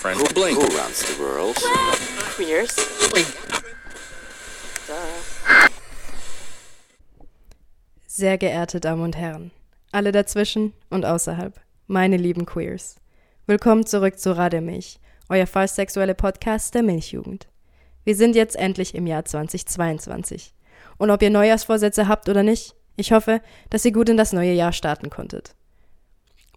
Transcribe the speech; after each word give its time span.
friend. 0.00 0.18
Who 0.18 0.32
blink? 0.32 0.56
Who 0.56 0.66
runs 0.78 1.00
the 1.00 1.18
world? 1.18 1.56
Queers. 2.34 2.74
Sehr 8.06 8.38
geehrte 8.38 8.80
Damen 8.80 9.02
und 9.02 9.16
Herren, 9.16 9.50
alle 9.92 10.10
dazwischen 10.10 10.72
und 10.88 11.04
außerhalb, 11.04 11.60
meine 11.86 12.16
lieben 12.16 12.46
Queers. 12.46 12.96
Willkommen 13.46 13.84
zurück 13.84 14.18
zu 14.18 14.34
Rademilch, 14.36 14.98
euer 15.28 15.46
falsch 15.46 15.72
sexuelle 15.72 16.14
Podcast 16.14 16.74
der 16.74 16.82
Milchjugend. 16.82 17.48
Wir 18.04 18.16
sind 18.16 18.34
jetzt 18.34 18.56
endlich 18.56 18.94
im 18.94 19.06
Jahr 19.06 19.26
2022. 19.26 20.54
Und 20.96 21.10
ob 21.10 21.20
ihr 21.22 21.30
Neujahrsvorsätze 21.30 22.08
habt 22.08 22.28
oder 22.30 22.42
nicht, 22.42 22.74
ich 22.96 23.12
hoffe, 23.12 23.42
dass 23.68 23.84
ihr 23.84 23.92
gut 23.92 24.08
in 24.08 24.16
das 24.16 24.32
neue 24.32 24.52
Jahr 24.52 24.72
starten 24.72 25.10
konntet. 25.10 25.54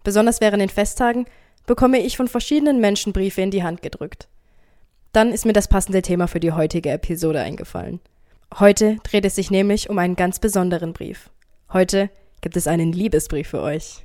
Besonders 0.02 0.40
während 0.40 0.62
den 0.62 0.70
Festtagen 0.70 1.26
bekomme 1.66 2.00
ich 2.00 2.16
von 2.16 2.28
verschiedenen 2.28 2.80
Menschen 2.80 3.12
Briefe 3.12 3.40
in 3.40 3.50
die 3.50 3.62
Hand 3.62 3.82
gedrückt. 3.82 4.28
Dann 5.12 5.32
ist 5.32 5.46
mir 5.46 5.52
das 5.52 5.68
passende 5.68 6.02
Thema 6.02 6.26
für 6.26 6.40
die 6.40 6.52
heutige 6.52 6.90
Episode 6.90 7.40
eingefallen. 7.40 8.00
Heute 8.58 8.96
dreht 9.04 9.24
es 9.24 9.36
sich 9.36 9.50
nämlich 9.50 9.88
um 9.90 9.98
einen 9.98 10.16
ganz 10.16 10.38
besonderen 10.38 10.92
Brief. 10.92 11.30
Heute 11.72 12.10
gibt 12.40 12.56
es 12.56 12.66
einen 12.66 12.92
Liebesbrief 12.92 13.48
für 13.48 13.62
euch. 13.62 14.04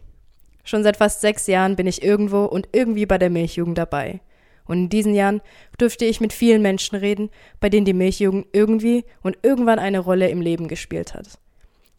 Schon 0.63 0.83
seit 0.83 0.97
fast 0.97 1.21
sechs 1.21 1.47
Jahren 1.47 1.75
bin 1.75 1.87
ich 1.87 2.03
irgendwo 2.03 2.45
und 2.45 2.69
irgendwie 2.71 3.05
bei 3.05 3.17
der 3.17 3.29
Milchjugend 3.29 3.77
dabei. 3.77 4.21
Und 4.65 4.77
in 4.77 4.89
diesen 4.89 5.15
Jahren 5.15 5.41
durfte 5.79 6.05
ich 6.05 6.21
mit 6.21 6.31
vielen 6.31 6.61
Menschen 6.61 6.95
reden, 6.95 7.31
bei 7.59 7.69
denen 7.69 7.85
die 7.85 7.93
Milchjugend 7.93 8.47
irgendwie 8.53 9.03
und 9.23 9.37
irgendwann 9.41 9.79
eine 9.79 9.99
Rolle 9.99 10.29
im 10.29 10.41
Leben 10.41 10.67
gespielt 10.67 11.15
hat. 11.15 11.39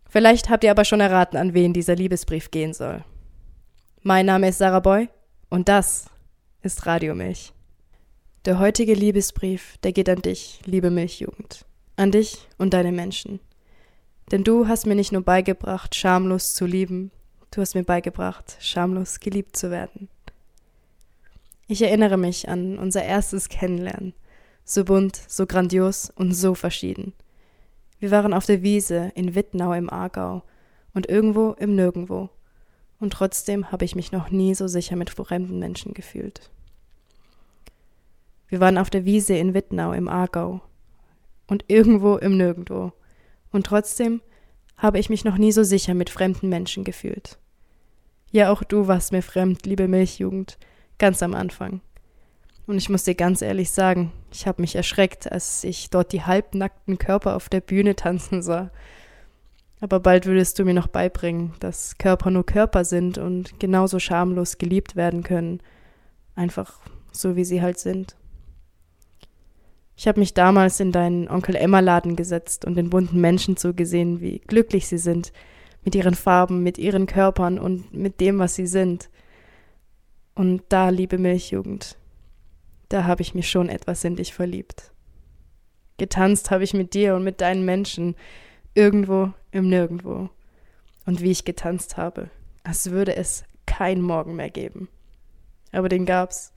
Vielleicht 0.08 0.50
habt 0.50 0.64
ihr 0.64 0.70
aber 0.70 0.84
schon 0.84 1.00
erraten, 1.00 1.36
an 1.36 1.52
wen 1.52 1.72
dieser 1.72 1.96
Liebesbrief 1.96 2.50
gehen 2.50 2.72
soll. 2.72 3.04
Mein 4.02 4.26
Name 4.26 4.48
ist 4.48 4.58
Sarah 4.58 4.80
Boy 4.80 5.08
und 5.50 5.68
das 5.68 6.06
ist 6.62 6.86
Radiomilch. 6.86 7.52
Der 8.46 8.58
heutige 8.58 8.94
Liebesbrief, 8.94 9.76
der 9.82 9.92
geht 9.92 10.08
an 10.08 10.22
dich, 10.22 10.60
liebe 10.64 10.90
Milchjugend. 10.90 11.66
An 11.96 12.10
dich 12.10 12.48
und 12.56 12.72
deine 12.72 12.92
Menschen. 12.92 13.40
Denn 14.30 14.44
du 14.44 14.68
hast 14.68 14.86
mir 14.86 14.94
nicht 14.94 15.12
nur 15.12 15.22
beigebracht, 15.22 15.94
schamlos 15.94 16.54
zu 16.54 16.64
lieben, 16.64 17.10
du 17.50 17.60
hast 17.60 17.74
mir 17.74 17.84
beigebracht, 17.84 18.56
schamlos 18.60 19.20
geliebt 19.20 19.56
zu 19.56 19.70
werden. 19.70 20.08
Ich 21.66 21.82
erinnere 21.82 22.16
mich 22.16 22.48
an 22.48 22.78
unser 22.78 23.04
erstes 23.04 23.48
Kennenlernen. 23.48 24.14
So 24.64 24.84
bunt, 24.84 25.20
so 25.28 25.46
grandios 25.46 26.10
und 26.14 26.32
so 26.32 26.54
verschieden. 26.54 27.12
Wir 27.98 28.10
waren 28.10 28.32
auf 28.32 28.46
der 28.46 28.62
Wiese 28.62 29.12
in 29.14 29.34
Wittnau 29.34 29.72
im 29.74 29.90
Aargau 29.90 30.42
und 30.94 31.08
irgendwo 31.08 31.52
im 31.58 31.74
Nirgendwo. 31.74 32.30
Und 33.00 33.14
trotzdem 33.14 33.72
habe 33.72 33.84
ich 33.84 33.96
mich 33.96 34.12
noch 34.12 34.30
nie 34.30 34.54
so 34.54 34.68
sicher 34.68 34.94
mit 34.94 35.10
fremden 35.10 35.58
Menschen 35.58 35.94
gefühlt. 35.94 36.50
Wir 38.48 38.60
waren 38.60 38.78
auf 38.78 38.90
der 38.90 39.04
Wiese 39.04 39.36
in 39.36 39.54
Wittnau 39.54 39.92
im 39.92 40.08
Aargau 40.08 40.60
und 41.46 41.64
irgendwo 41.68 42.16
im 42.16 42.36
Nirgendwo. 42.36 42.92
Und 43.52 43.66
trotzdem 43.66 44.20
habe 44.76 44.98
ich 44.98 45.08
mich 45.08 45.24
noch 45.24 45.38
nie 45.38 45.52
so 45.52 45.62
sicher 45.62 45.94
mit 45.94 46.10
fremden 46.10 46.48
Menschen 46.48 46.84
gefühlt. 46.84 47.38
Ja, 48.30 48.52
auch 48.52 48.62
du 48.62 48.86
warst 48.86 49.12
mir 49.12 49.22
fremd, 49.22 49.66
liebe 49.66 49.88
Milchjugend, 49.88 50.58
ganz 50.98 51.22
am 51.22 51.34
Anfang. 51.34 51.80
Und 52.66 52.78
ich 52.78 52.88
muss 52.88 53.04
dir 53.04 53.14
ganz 53.14 53.42
ehrlich 53.42 53.70
sagen, 53.70 54.12
ich 54.32 54.46
habe 54.46 54.62
mich 54.62 54.76
erschreckt, 54.76 55.30
als 55.30 55.64
ich 55.64 55.90
dort 55.90 56.12
die 56.12 56.22
halbnackten 56.22 56.98
Körper 56.98 57.34
auf 57.34 57.48
der 57.48 57.60
Bühne 57.60 57.96
tanzen 57.96 58.42
sah. 58.42 58.70
Aber 59.80 59.98
bald 60.00 60.26
würdest 60.26 60.58
du 60.58 60.64
mir 60.64 60.74
noch 60.74 60.88
beibringen, 60.88 61.54
dass 61.60 61.96
Körper 61.96 62.30
nur 62.30 62.44
Körper 62.44 62.84
sind 62.84 63.16
und 63.16 63.58
genauso 63.58 63.98
schamlos 63.98 64.58
geliebt 64.58 64.94
werden 64.94 65.22
können, 65.22 65.60
einfach 66.34 66.80
so 67.12 67.34
wie 67.34 67.44
sie 67.44 67.62
halt 67.62 67.78
sind. 67.78 68.16
Ich 69.96 70.06
habe 70.08 70.20
mich 70.20 70.32
damals 70.32 70.80
in 70.80 70.92
deinen 70.92 71.28
Onkel 71.28 71.56
Emma 71.56 71.80
Laden 71.80 72.16
gesetzt 72.16 72.64
und 72.64 72.74
den 72.74 72.90
bunten 72.90 73.20
Menschen 73.20 73.56
zugesehen, 73.56 74.20
wie 74.20 74.38
glücklich 74.38 74.86
sie 74.86 74.98
sind, 74.98 75.32
mit 75.84 75.94
ihren 75.94 76.14
Farben, 76.14 76.62
mit 76.62 76.78
ihren 76.78 77.06
Körpern 77.06 77.58
und 77.58 77.92
mit 77.92 78.20
dem, 78.20 78.38
was 78.38 78.54
sie 78.54 78.66
sind. 78.66 79.10
Und 80.34 80.62
da, 80.68 80.88
liebe 80.88 81.18
Milchjugend, 81.18 81.98
da 82.88 83.04
habe 83.04 83.22
ich 83.22 83.34
mich 83.34 83.50
schon 83.50 83.68
etwas 83.68 84.04
in 84.04 84.16
dich 84.16 84.32
verliebt. 84.32 84.92
Getanzt 85.98 86.50
habe 86.50 86.64
ich 86.64 86.72
mit 86.72 86.94
dir 86.94 87.14
und 87.14 87.24
mit 87.24 87.40
deinen 87.40 87.64
Menschen, 87.64 88.14
irgendwo 88.74 89.32
im 89.50 89.68
Nirgendwo. 89.68 90.30
Und 91.06 91.22
wie 91.22 91.30
ich 91.30 91.44
getanzt 91.44 91.96
habe, 91.96 92.30
als 92.62 92.90
würde 92.90 93.16
es 93.16 93.44
kein 93.66 94.00
Morgen 94.00 94.36
mehr 94.36 94.50
geben. 94.50 94.88
Aber 95.72 95.88
den 95.88 96.06
gab's. 96.06 96.52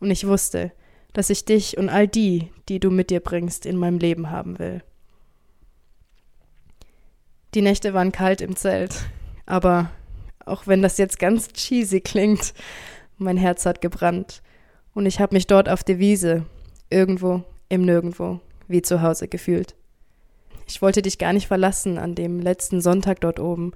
Und 0.00 0.10
ich 0.10 0.26
wusste, 0.26 0.72
dass 1.12 1.30
ich 1.30 1.44
dich 1.44 1.78
und 1.78 1.88
all 1.88 2.06
die, 2.06 2.50
die 2.68 2.80
du 2.80 2.90
mit 2.90 3.10
dir 3.10 3.20
bringst, 3.20 3.66
in 3.66 3.76
meinem 3.76 3.98
Leben 3.98 4.30
haben 4.30 4.58
will. 4.58 4.82
Die 7.54 7.62
Nächte 7.62 7.94
waren 7.94 8.12
kalt 8.12 8.42
im 8.42 8.54
Zelt, 8.54 9.06
aber 9.46 9.90
auch 10.44 10.66
wenn 10.66 10.82
das 10.82 10.98
jetzt 10.98 11.18
ganz 11.18 11.48
cheesy 11.48 12.00
klingt, 12.00 12.52
mein 13.16 13.38
Herz 13.38 13.64
hat 13.64 13.80
gebrannt 13.80 14.42
und 14.94 15.06
ich 15.06 15.20
habe 15.20 15.34
mich 15.34 15.46
dort 15.46 15.68
auf 15.68 15.82
der 15.82 15.98
Wiese, 15.98 16.44
irgendwo 16.90 17.44
im 17.68 17.82
Nirgendwo, 17.84 18.40
wie 18.68 18.82
zu 18.82 19.02
Hause 19.02 19.26
gefühlt. 19.26 19.74
Ich 20.66 20.82
wollte 20.82 21.02
dich 21.02 21.18
gar 21.18 21.32
nicht 21.32 21.46
verlassen 21.46 21.96
an 21.98 22.14
dem 22.14 22.40
letzten 22.40 22.80
Sonntag 22.80 23.20
dort 23.20 23.38
oben. 23.38 23.72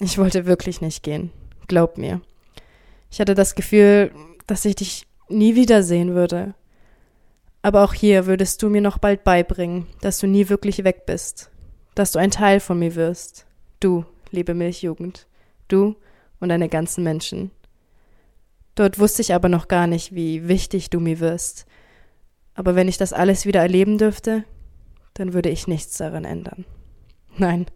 Ich 0.00 0.18
wollte 0.18 0.46
wirklich 0.46 0.80
nicht 0.80 1.02
gehen. 1.02 1.30
Glaub 1.68 1.98
mir. 1.98 2.20
Ich 3.10 3.20
hatte 3.20 3.34
das 3.34 3.54
Gefühl, 3.54 4.10
dass 4.46 4.64
ich 4.64 4.76
dich 4.76 5.06
nie 5.28 5.54
wiedersehen 5.54 6.14
würde. 6.14 6.54
Aber 7.62 7.82
auch 7.82 7.94
hier 7.94 8.26
würdest 8.26 8.62
du 8.62 8.68
mir 8.68 8.80
noch 8.80 8.98
bald 8.98 9.24
beibringen, 9.24 9.86
dass 10.00 10.18
du 10.18 10.26
nie 10.26 10.48
wirklich 10.48 10.84
weg 10.84 11.06
bist, 11.06 11.50
dass 11.94 12.12
du 12.12 12.18
ein 12.18 12.30
Teil 12.30 12.60
von 12.60 12.78
mir 12.78 12.94
wirst. 12.94 13.46
Du, 13.80 14.04
liebe 14.30 14.54
Milchjugend, 14.54 15.26
du 15.68 15.96
und 16.38 16.48
deine 16.48 16.68
ganzen 16.68 17.02
Menschen. 17.02 17.50
Dort 18.74 18.98
wusste 18.98 19.22
ich 19.22 19.34
aber 19.34 19.48
noch 19.48 19.68
gar 19.68 19.86
nicht, 19.86 20.14
wie 20.14 20.46
wichtig 20.48 20.90
du 20.90 21.00
mir 21.00 21.18
wirst. 21.18 21.66
Aber 22.54 22.74
wenn 22.74 22.88
ich 22.88 22.98
das 22.98 23.12
alles 23.12 23.46
wieder 23.46 23.60
erleben 23.60 23.98
dürfte, 23.98 24.44
dann 25.16 25.32
würde 25.32 25.48
ich 25.48 25.66
nichts 25.66 25.96
daran 25.96 26.24
ändern. 26.24 26.64
Nein, 27.36 27.66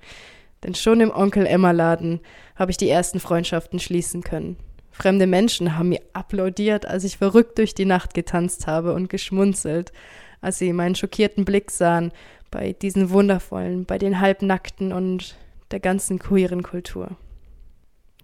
denn 0.62 0.74
schon 0.74 1.00
im 1.00 1.10
Onkel 1.10 1.46
Emma 1.46 1.70
Laden 1.70 2.20
habe 2.54 2.70
ich 2.70 2.76
die 2.76 2.88
ersten 2.88 3.20
Freundschaften 3.20 3.78
schließen 3.78 4.22
können. 4.22 4.56
Fremde 4.90 5.26
Menschen 5.26 5.78
haben 5.78 5.90
mir 5.90 6.02
applaudiert, 6.12 6.86
als 6.86 7.04
ich 7.04 7.16
verrückt 7.16 7.58
durch 7.58 7.74
die 7.74 7.84
Nacht 7.84 8.12
getanzt 8.12 8.66
habe 8.66 8.92
und 8.92 9.08
geschmunzelt, 9.08 9.92
als 10.40 10.58
sie 10.58 10.72
meinen 10.72 10.94
schockierten 10.94 11.44
Blick 11.44 11.70
sahen 11.70 12.12
bei 12.50 12.72
diesen 12.72 13.10
wundervollen, 13.10 13.84
bei 13.84 13.98
den 13.98 14.20
halbnackten 14.20 14.92
und 14.92 15.36
der 15.70 15.80
ganzen 15.80 16.18
queeren 16.18 16.62
Kultur. 16.62 17.16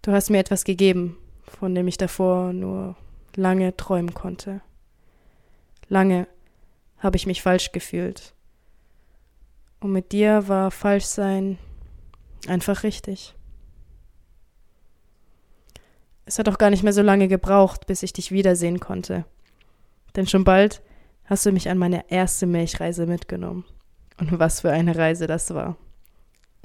Du 0.03 0.13
hast 0.13 0.31
mir 0.31 0.39
etwas 0.39 0.65
gegeben, 0.65 1.17
von 1.45 1.75
dem 1.75 1.89
ich 1.89 1.97
davor 1.97 2.53
nur 2.53 2.97
lange 3.37 3.77
träumen 3.77 4.15
konnte. 4.15 4.61
Lange 5.89 6.27
habe 6.99 7.17
ich 7.17 7.27
mich 7.27 7.43
falsch 7.43 7.73
gefühlt. 7.73 8.35
Und 9.87 9.93
mit 9.93 10.11
dir 10.11 10.49
war 10.49 10.73
falsch 10.73 11.05
sein 11.05 11.59
einfach 12.49 12.83
richtig. 12.83 13.37
Es 16.25 16.41
hat 16.41 16.49
auch 16.49 16.59
gar 16.59 16.71
nicht 16.71 16.83
mehr 16.83 16.93
so 16.93 17.03
lange 17.03 17.29
gebraucht, 17.29 17.87
bis 17.87 18.03
ich 18.03 18.13
dich 18.13 18.33
wiedersehen 18.33 18.81
konnte. 18.81 19.27
Denn 20.17 20.27
schon 20.27 20.43
bald 20.43 20.83
hast 21.27 21.47
du 21.47 21.53
mich 21.53 21.69
an 21.71 21.79
meine 21.79 22.11
erste 22.11 22.47
Milchreise 22.47 23.07
mitgenommen. 23.07 23.65
Und 24.19 24.37
was 24.41 24.63
für 24.63 24.73
eine 24.73 24.97
Reise 24.97 25.29
das 25.29 25.55
war. 25.55 25.77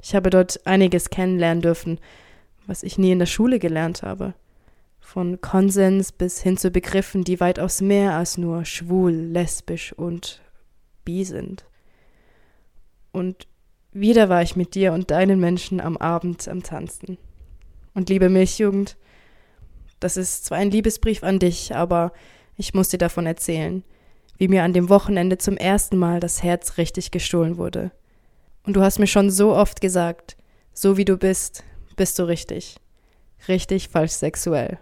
Ich 0.02 0.16
habe 0.16 0.28
dort 0.28 0.66
einiges 0.66 1.08
kennenlernen 1.08 1.62
dürfen, 1.62 2.00
was 2.66 2.82
ich 2.82 2.98
nie 2.98 3.12
in 3.12 3.20
der 3.20 3.26
Schule 3.26 3.60
gelernt 3.60 4.02
habe. 4.02 4.34
Von 4.98 5.40
Konsens 5.40 6.10
bis 6.10 6.42
hin 6.42 6.56
zu 6.56 6.72
Begriffen, 6.72 7.22
die 7.22 7.38
weitaus 7.38 7.82
mehr 7.82 8.16
als 8.16 8.36
nur 8.36 8.64
schwul, 8.64 9.12
lesbisch 9.12 9.92
und 9.92 10.42
bi 11.04 11.24
sind. 11.24 11.64
Und 13.12 13.46
wieder 13.92 14.28
war 14.28 14.42
ich 14.42 14.56
mit 14.56 14.74
dir 14.74 14.92
und 14.92 15.10
deinen 15.10 15.38
Menschen 15.38 15.80
am 15.80 15.96
Abend 15.96 16.48
am 16.48 16.62
Tanzen. 16.62 17.18
Und 17.94 18.08
liebe 18.08 18.28
Milchjugend, 18.28 18.96
das 20.00 20.16
ist 20.16 20.46
zwar 20.46 20.58
ein 20.58 20.70
Liebesbrief 20.70 21.22
an 21.22 21.38
dich, 21.38 21.74
aber 21.74 22.12
ich 22.56 22.74
muss 22.74 22.88
dir 22.88 22.98
davon 22.98 23.26
erzählen, 23.26 23.84
wie 24.38 24.48
mir 24.48 24.64
an 24.64 24.72
dem 24.72 24.88
Wochenende 24.88 25.38
zum 25.38 25.56
ersten 25.56 25.96
Mal 25.96 26.20
das 26.20 26.42
Herz 26.42 26.78
richtig 26.78 27.10
gestohlen 27.10 27.58
wurde. 27.58 27.92
Und 28.64 28.74
du 28.74 28.82
hast 28.82 28.98
mir 28.98 29.06
schon 29.06 29.30
so 29.30 29.54
oft 29.54 29.80
gesagt, 29.80 30.36
so 30.72 30.96
wie 30.96 31.04
du 31.04 31.16
bist, 31.16 31.64
bist 31.96 32.18
du 32.18 32.24
richtig. 32.24 32.76
Richtig 33.46 33.88
falsch 33.88 34.12
sexuell. 34.12 34.78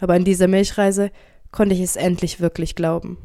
Aber 0.00 0.16
in 0.16 0.24
dieser 0.24 0.48
Milchreise 0.48 1.10
konnte 1.50 1.74
ich 1.74 1.80
es 1.80 1.96
endlich 1.96 2.40
wirklich 2.40 2.74
glauben. 2.74 3.18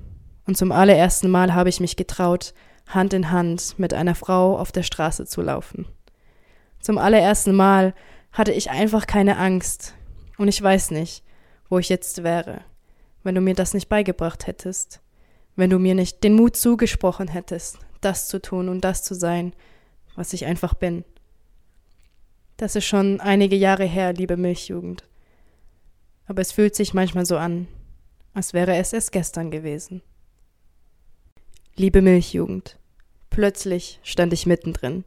Und 0.45 0.57
zum 0.57 0.71
allerersten 0.71 1.29
Mal 1.29 1.53
habe 1.53 1.69
ich 1.69 1.79
mich 1.79 1.95
getraut, 1.95 2.53
Hand 2.87 3.13
in 3.13 3.31
Hand 3.31 3.77
mit 3.77 3.93
einer 3.93 4.15
Frau 4.15 4.57
auf 4.57 4.71
der 4.71 4.83
Straße 4.83 5.25
zu 5.25 5.41
laufen. 5.41 5.85
Zum 6.79 6.97
allerersten 6.97 7.55
Mal 7.55 7.93
hatte 8.31 8.51
ich 8.51 8.69
einfach 8.69 9.07
keine 9.07 9.37
Angst, 9.37 9.93
und 10.37 10.47
ich 10.47 10.61
weiß 10.61 10.91
nicht, 10.91 11.23
wo 11.69 11.79
ich 11.79 11.89
jetzt 11.89 12.23
wäre, 12.23 12.61
wenn 13.23 13.35
du 13.35 13.41
mir 13.41 13.55
das 13.55 13.73
nicht 13.73 13.89
beigebracht 13.89 14.47
hättest, 14.47 15.01
wenn 15.55 15.69
du 15.69 15.79
mir 15.79 15.95
nicht 15.95 16.23
den 16.23 16.35
Mut 16.35 16.55
zugesprochen 16.55 17.27
hättest, 17.27 17.79
das 18.01 18.27
zu 18.27 18.39
tun 18.39 18.69
und 18.69 18.81
das 18.81 19.03
zu 19.03 19.15
sein, 19.15 19.53
was 20.15 20.33
ich 20.33 20.45
einfach 20.45 20.75
bin. 20.75 21.03
Das 22.57 22.75
ist 22.75 22.85
schon 22.85 23.19
einige 23.19 23.55
Jahre 23.55 23.85
her, 23.85 24.13
liebe 24.13 24.37
Milchjugend. 24.37 25.03
Aber 26.27 26.41
es 26.41 26.51
fühlt 26.51 26.75
sich 26.75 26.93
manchmal 26.93 27.25
so 27.25 27.37
an, 27.37 27.67
als 28.33 28.53
wäre 28.53 28.75
es 28.75 28.93
erst 28.93 29.11
gestern 29.11 29.51
gewesen. 29.51 30.01
Liebe 31.79 32.01
Milchjugend, 32.01 32.79
plötzlich 33.29 33.99
stand 34.01 34.33
ich 34.33 34.47
mittendrin, 34.47 35.03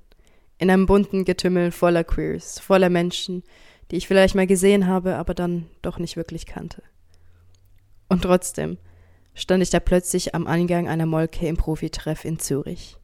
in 0.56 0.70
einem 0.70 0.86
bunten 0.86 1.24
Getümmel 1.24 1.72
voller 1.72 2.04
Queers, 2.04 2.60
voller 2.60 2.90
Menschen, 2.90 3.42
die 3.90 3.96
ich 3.96 4.06
vielleicht 4.06 4.36
mal 4.36 4.46
gesehen 4.46 4.86
habe, 4.86 5.16
aber 5.16 5.34
dann 5.34 5.66
doch 5.82 5.98
nicht 5.98 6.16
wirklich 6.16 6.46
kannte. 6.46 6.84
Und 8.08 8.22
trotzdem 8.22 8.78
stand 9.34 9.64
ich 9.64 9.70
da 9.70 9.80
plötzlich 9.80 10.36
am 10.36 10.46
Eingang 10.46 10.88
einer 10.88 11.06
Molke 11.06 11.48
im 11.48 11.56
Profitreff 11.56 12.24
in 12.24 12.38
Zürich. 12.38 12.98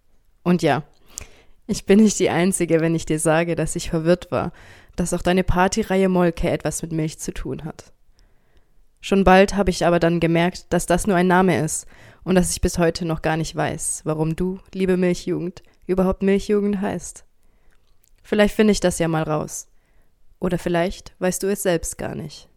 Und 0.45 0.63
ja, 0.63 0.85
ich 1.67 1.87
bin 1.87 2.05
nicht 2.05 2.21
die 2.21 2.31
Einzige, 2.31 2.81
wenn 2.81 2.95
ich 2.95 3.05
dir 3.05 3.19
sage, 3.19 3.57
dass 3.57 3.75
ich 3.75 3.91
verwirrt 3.91 4.31
war, 4.31 4.53
dass 4.95 5.13
auch 5.13 5.23
deine 5.23 5.43
Partyreihe 5.43 6.09
Molke 6.09 6.51
etwas 6.51 6.83
mit 6.83 6.93
Milch 6.93 7.19
zu 7.19 7.35
tun 7.35 7.65
hat. 7.65 7.93
Schon 9.01 9.25
bald 9.25 9.55
habe 9.55 9.71
ich 9.71 9.87
aber 9.87 10.01
dann 10.01 10.21
gemerkt, 10.21 10.73
dass 10.73 10.87
das 10.87 11.07
nur 11.07 11.17
ein 11.17 11.27
Name 11.27 11.63
ist 11.63 11.87
und 12.25 12.35
dass 12.35 12.51
ich 12.51 12.61
bis 12.61 12.79
heute 12.79 13.05
noch 13.05 13.23
gar 13.23 13.37
nicht 13.37 13.55
weiß, 13.55 14.03
warum 14.05 14.35
du, 14.35 14.59
liebe 14.73 14.97
Milchjugend, 14.97 15.63
überhaupt 15.87 16.23
Milchjugend 16.23 16.81
heißt. 16.81 17.25
Vielleicht 18.23 18.55
finde 18.55 18.73
ich 18.73 18.81
das 18.81 18.99
ja 18.99 19.07
mal 19.07 19.23
raus. 19.23 19.69
Oder 20.41 20.59
vielleicht 20.59 21.15
weißt 21.21 21.43
du 21.43 21.47
es 21.47 21.63
selbst 21.63 21.99
gar 21.99 22.15
nicht. 22.15 22.49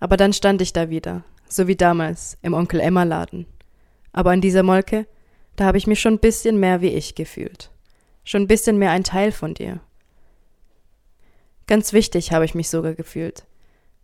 Aber 0.00 0.16
dann 0.16 0.32
stand 0.32 0.60
ich 0.60 0.72
da 0.72 0.90
wieder, 0.90 1.24
so 1.48 1.66
wie 1.66 1.76
damals 1.76 2.36
im 2.42 2.54
Onkel 2.54 2.80
Emma 2.80 3.02
Laden. 3.04 3.46
Aber 4.12 4.30
an 4.30 4.40
dieser 4.40 4.62
Molke, 4.62 5.06
da 5.56 5.64
habe 5.64 5.78
ich 5.78 5.86
mich 5.86 6.00
schon 6.00 6.14
ein 6.14 6.20
bisschen 6.20 6.60
mehr 6.60 6.80
wie 6.80 6.88
ich 6.88 7.14
gefühlt. 7.14 7.70
Schon 8.24 8.42
ein 8.42 8.48
bisschen 8.48 8.78
mehr 8.78 8.90
ein 8.90 9.04
Teil 9.04 9.32
von 9.32 9.54
dir. 9.54 9.80
Ganz 11.66 11.92
wichtig 11.92 12.32
habe 12.32 12.44
ich 12.44 12.54
mich 12.54 12.68
sogar 12.68 12.94
gefühlt. 12.94 13.44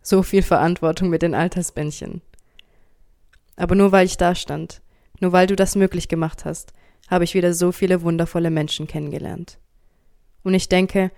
So 0.07 0.21
viel 0.21 0.43
Verantwortung 0.43 1.09
mit 1.09 1.23
den 1.23 1.33
Altersbändchen. 1.33 2.21
Aber 3.55 3.73
nur 3.73 3.91
weil 3.91 4.05
ich 4.05 4.17
da 4.17 4.35
stand, 4.35 4.83
nur 5.19 5.31
weil 5.31 5.47
du 5.47 5.55
das 5.55 5.75
möglich 5.75 6.07
gemacht 6.07 6.45
hast, 6.45 6.73
habe 7.07 7.23
ich 7.23 7.33
wieder 7.33 7.55
so 7.55 7.71
viele 7.71 8.03
wundervolle 8.03 8.51
Menschen 8.51 8.85
kennengelernt. 8.85 9.57
Und 10.43 10.53
ich 10.53 10.69
denke, 10.69 11.09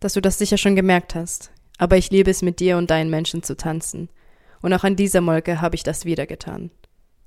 dass 0.00 0.14
du 0.14 0.20
das 0.20 0.38
sicher 0.38 0.58
schon 0.58 0.74
gemerkt 0.74 1.14
hast, 1.14 1.52
aber 1.78 1.98
ich 1.98 2.10
liebe 2.10 2.32
es 2.32 2.42
mit 2.42 2.58
dir 2.58 2.78
und 2.78 2.90
deinen 2.90 3.10
Menschen 3.10 3.44
zu 3.44 3.56
tanzen. 3.56 4.08
Und 4.60 4.74
auch 4.74 4.82
an 4.82 4.96
dieser 4.96 5.20
Molke 5.20 5.60
habe 5.60 5.76
ich 5.76 5.84
das 5.84 6.04
wieder 6.04 6.26
getan. 6.26 6.72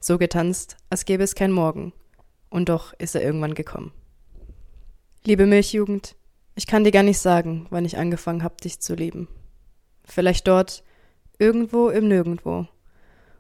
So 0.01 0.18
getanzt, 0.18 0.75
als 0.89 1.06
gäbe 1.06 1.24
es 1.24 1.33
kein 1.33 1.53
Morgen. 1.53 1.94
Und 2.50 2.68
doch 2.68 2.91
ist 3.00 3.15
er 3.15 3.24
irgendwann 3.24 3.56
gekommen. 3.56 3.94
Liebe 5.24 5.45
Milchjugend, 5.45 6.18
ich 6.56 6.68
kann 6.68 6.83
dir 6.83 6.91
gar 6.91 7.03
nicht 7.03 7.19
sagen, 7.19 7.68
wann 7.69 7.86
ich 7.86 7.97
angefangen 7.97 8.44
habe, 8.44 8.57
dich 8.62 8.81
zu 8.81 8.95
lieben. 8.95 9.29
Vielleicht 10.03 10.47
dort, 10.47 10.83
irgendwo 11.39 11.89
im 11.89 12.07
Nirgendwo. 12.07 12.67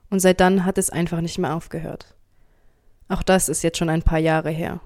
Und 0.09 0.19
seit 0.19 0.39
dann 0.39 0.65
hat 0.65 0.77
es 0.77 0.89
einfach 0.89 1.21
nicht 1.21 1.39
mehr 1.39 1.55
aufgehört. 1.55 2.15
Auch 3.07 3.23
das 3.23 3.49
ist 3.49 3.63
jetzt 3.63 3.77
schon 3.77 3.89
ein 3.89 4.03
paar 4.03 4.19
Jahre 4.19 4.49
her. 4.49 4.79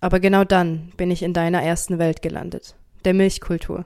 Aber 0.00 0.20
genau 0.20 0.44
dann 0.44 0.92
bin 0.96 1.10
ich 1.10 1.22
in 1.22 1.32
deiner 1.32 1.62
ersten 1.62 1.98
Welt 1.98 2.22
gelandet, 2.22 2.76
der 3.04 3.14
Milchkultur. 3.14 3.84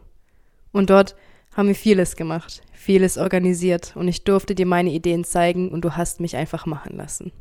Und 0.72 0.90
dort 0.90 1.16
haben 1.56 1.68
wir 1.68 1.74
vieles 1.74 2.16
gemacht, 2.16 2.62
vieles 2.72 3.18
organisiert 3.18 3.94
und 3.96 4.08
ich 4.08 4.24
durfte 4.24 4.54
dir 4.54 4.66
meine 4.66 4.90
Ideen 4.90 5.24
zeigen 5.24 5.70
und 5.70 5.84
du 5.84 5.96
hast 5.96 6.20
mich 6.20 6.36
einfach 6.36 6.66
machen 6.66 6.96
lassen. 6.96 7.32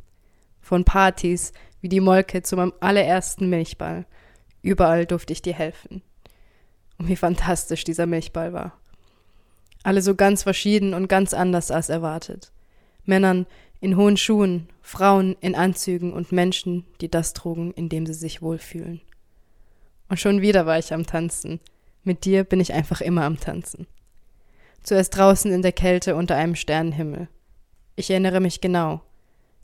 Von 0.60 0.84
Partys 0.84 1.52
wie 1.80 1.88
die 1.88 2.00
Molke 2.00 2.42
zu 2.42 2.56
meinem 2.56 2.72
allerersten 2.80 3.50
Milchball. 3.50 4.06
Überall 4.62 5.04
durfte 5.04 5.34
ich 5.34 5.42
dir 5.42 5.52
helfen. 5.52 6.02
Und 6.96 7.08
wie 7.08 7.16
fantastisch 7.16 7.84
dieser 7.84 8.06
Milchball 8.06 8.52
war. 8.52 8.78
Alle 9.84 10.02
so 10.02 10.16
ganz 10.16 10.42
verschieden 10.42 10.94
und 10.94 11.08
ganz 11.08 11.34
anders 11.34 11.70
als 11.70 11.90
erwartet. 11.90 12.50
Männern 13.04 13.46
in 13.80 13.96
hohen 13.96 14.16
Schuhen, 14.16 14.66
Frauen 14.80 15.36
in 15.40 15.54
Anzügen 15.54 16.12
und 16.12 16.32
Menschen, 16.32 16.86
die 17.02 17.10
das 17.10 17.34
trugen, 17.34 17.70
indem 17.74 18.06
sie 18.06 18.14
sich 18.14 18.40
wohlfühlen. 18.40 19.02
Und 20.08 20.18
schon 20.18 20.40
wieder 20.40 20.64
war 20.64 20.78
ich 20.78 20.94
am 20.94 21.06
Tanzen. 21.06 21.60
Mit 22.02 22.24
dir 22.24 22.44
bin 22.44 22.60
ich 22.60 22.72
einfach 22.72 23.02
immer 23.02 23.24
am 23.24 23.38
Tanzen. 23.38 23.86
Zuerst 24.82 25.16
draußen 25.16 25.52
in 25.52 25.60
der 25.60 25.72
Kälte 25.72 26.16
unter 26.16 26.36
einem 26.36 26.54
Sternenhimmel. 26.54 27.28
Ich 27.94 28.10
erinnere 28.10 28.40
mich 28.40 28.62
genau, 28.62 29.02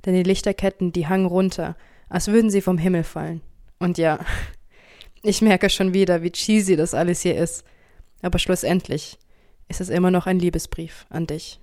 denn 0.05 0.15
die 0.15 0.23
Lichterketten, 0.23 0.93
die 0.93 1.09
hangen 1.09 1.27
runter, 1.27 1.77
als 2.11 2.29
würden 2.29 2.51
sie 2.51 2.61
vom 2.61 2.77
Himmel 2.77 3.05
fallen. 3.05 3.41
Und 3.79 3.97
ja, 3.97 4.19
ich 5.23 5.41
merke 5.41 5.71
schon 5.71 5.95
wieder, 5.95 6.23
wie 6.23 6.31
cheesy 6.31 6.77
das 6.77 6.93
alles 6.93 7.23
hier 7.23 7.39
ist, 7.39 7.65
aber 8.21 8.39
schlussendlich 8.39 9.19
ist 9.71 9.81
es 9.81 9.89
immer 9.89 10.11
noch 10.11 10.27
ein 10.27 10.41
Liebesbrief 10.41 11.07
an 11.09 11.27
dich. 11.27 11.61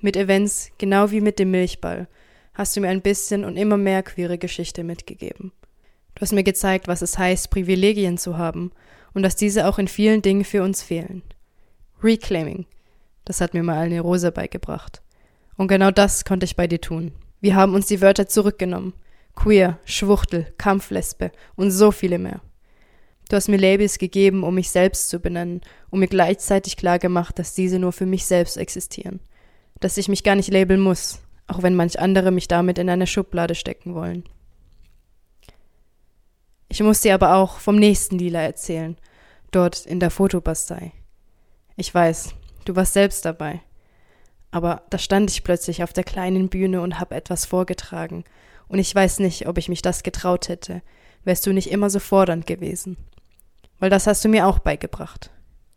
Mit 0.00 0.16
Events, 0.16 0.70
genau 0.78 1.10
wie 1.10 1.20
mit 1.20 1.38
dem 1.38 1.50
Milchball, 1.50 2.08
hast 2.54 2.74
du 2.74 2.80
mir 2.80 2.88
ein 2.88 3.02
bisschen 3.02 3.44
und 3.44 3.56
immer 3.56 3.76
mehr 3.76 4.02
queere 4.02 4.38
Geschichte 4.38 4.82
mitgegeben. 4.82 5.52
Du 6.14 6.22
hast 6.22 6.32
mir 6.32 6.42
gezeigt, 6.42 6.88
was 6.88 7.02
es 7.02 7.18
heißt, 7.18 7.50
Privilegien 7.50 8.16
zu 8.16 8.38
haben 8.38 8.72
und 9.12 9.22
dass 9.22 9.36
diese 9.36 9.68
auch 9.68 9.78
in 9.78 9.86
vielen 9.86 10.22
Dingen 10.22 10.44
für 10.44 10.62
uns 10.62 10.82
fehlen. 10.82 11.22
Reclaiming, 12.02 12.66
das 13.24 13.40
hat 13.40 13.52
mir 13.52 13.62
mal 13.62 13.78
eine 13.78 14.00
Rose 14.00 14.32
beigebracht. 14.32 15.02
Und 15.56 15.68
genau 15.68 15.90
das 15.90 16.24
konnte 16.24 16.44
ich 16.44 16.56
bei 16.56 16.66
dir 16.66 16.80
tun. 16.80 17.12
Wir 17.40 17.54
haben 17.54 17.74
uns 17.74 17.86
die 17.86 18.00
Wörter 18.00 18.26
zurückgenommen. 18.26 18.94
Queer, 19.34 19.78
Schwuchtel, 19.84 20.52
Kampflesbe 20.56 21.32
und 21.54 21.70
so 21.70 21.92
viele 21.92 22.18
mehr. 22.18 22.40
Du 23.28 23.36
hast 23.36 23.48
mir 23.48 23.58
Labels 23.58 23.98
gegeben, 23.98 24.42
um 24.42 24.54
mich 24.54 24.70
selbst 24.70 25.10
zu 25.10 25.20
benennen, 25.20 25.60
und 25.90 26.00
mir 26.00 26.08
gleichzeitig 26.08 26.76
klar 26.76 26.98
gemacht, 26.98 27.38
dass 27.38 27.54
diese 27.54 27.78
nur 27.78 27.92
für 27.92 28.06
mich 28.06 28.24
selbst 28.24 28.56
existieren 28.56 29.20
dass 29.80 29.96
ich 29.96 30.08
mich 30.08 30.24
gar 30.24 30.34
nicht 30.34 30.50
labeln 30.50 30.80
muss, 30.80 31.20
auch 31.46 31.62
wenn 31.62 31.74
manch 31.74 31.98
andere 32.00 32.30
mich 32.30 32.48
damit 32.48 32.78
in 32.78 32.90
eine 32.90 33.06
Schublade 33.06 33.54
stecken 33.54 33.94
wollen. 33.94 34.24
Ich 36.68 36.82
muss 36.82 37.00
dir 37.00 37.14
aber 37.14 37.36
auch 37.36 37.58
vom 37.58 37.76
nächsten 37.76 38.18
Lila 38.18 38.40
erzählen, 38.40 38.96
dort 39.50 39.86
in 39.86 40.00
der 40.00 40.10
Fotobastei. 40.10 40.92
Ich 41.76 41.94
weiß, 41.94 42.34
du 42.64 42.76
warst 42.76 42.92
selbst 42.92 43.24
dabei. 43.24 43.60
Aber 44.50 44.82
da 44.90 44.98
stand 44.98 45.30
ich 45.30 45.44
plötzlich 45.44 45.82
auf 45.82 45.92
der 45.92 46.04
kleinen 46.04 46.48
Bühne 46.48 46.80
und 46.80 46.98
hab 46.98 47.12
etwas 47.12 47.46
vorgetragen, 47.46 48.24
und 48.66 48.78
ich 48.78 48.94
weiß 48.94 49.20
nicht, 49.20 49.48
ob 49.48 49.56
ich 49.56 49.70
mich 49.70 49.80
das 49.80 50.02
getraut 50.02 50.50
hätte, 50.50 50.82
wärst 51.24 51.46
du 51.46 51.54
nicht 51.54 51.70
immer 51.70 51.88
so 51.88 52.00
fordernd 52.00 52.46
gewesen. 52.46 52.98
Weil 53.78 53.90
das 53.90 54.06
hast 54.06 54.24
du 54.24 54.28
mir 54.28 54.46
auch 54.46 54.58
beigebracht. 54.58 55.30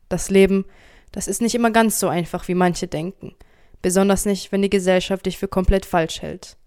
Das 0.10 0.30
Leben, 0.30 0.66
das 1.12 1.28
ist 1.28 1.42
nicht 1.42 1.56
immer 1.56 1.72
ganz 1.72 2.00
so 2.00 2.08
einfach, 2.08 2.48
wie 2.48 2.56
manche 2.56 2.88
denken 2.88 3.36
besonders 3.82 4.26
nicht, 4.26 4.52
wenn 4.52 4.62
die 4.62 4.70
Gesellschaft 4.70 5.26
dich 5.26 5.38
für 5.38 5.48
komplett 5.48 5.86
falsch 5.86 6.22
hält. 6.22 6.58